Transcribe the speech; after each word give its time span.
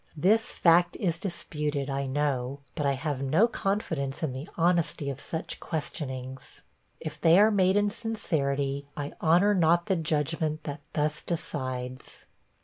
This 0.17 0.51
fact 0.51 0.95
is 0.95 1.19
disputed, 1.19 1.87
I 1.87 2.07
know; 2.07 2.61
but 2.73 2.87
I 2.87 2.93
have 2.93 3.21
no 3.21 3.47
confidence 3.47 4.23
in 4.23 4.33
the 4.33 4.49
honesty 4.57 5.11
of 5.11 5.21
such 5.21 5.59
questionings. 5.59 6.61
If 6.99 7.21
they 7.21 7.37
are 7.37 7.51
made 7.51 7.77
in 7.77 7.91
sincerity, 7.91 8.87
I 8.97 9.13
honor 9.21 9.53
not 9.53 9.85
the 9.85 9.95
judgment 9.95 10.63
that 10.63 10.81
thus 10.93 11.21
decides. 11.21 12.25